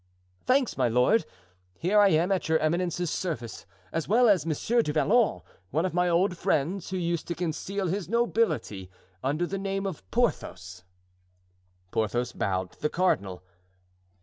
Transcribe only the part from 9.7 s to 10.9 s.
of Porthos."